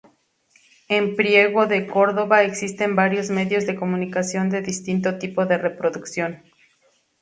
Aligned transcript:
En 0.89 1.15
Priego 1.15 1.67
de 1.67 1.85
Córdoba 1.85 2.41
existen 2.43 2.95
varios 2.95 3.29
medios 3.29 3.67
de 3.67 3.75
comunicación 3.75 4.49
de 4.49 4.63
distinto 4.63 5.19
tipo 5.19 5.45
de 5.45 5.59
reproducción. 5.59 6.41